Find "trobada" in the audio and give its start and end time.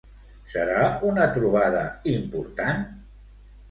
1.37-1.85